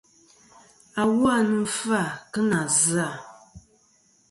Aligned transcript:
Awu 1.01 1.21
a 1.35 1.37
nɨn 1.49 1.63
fɨ-à 1.77 2.03
kɨ 2.31 2.39
nà 2.49 2.59
zɨ-à. 2.81 3.09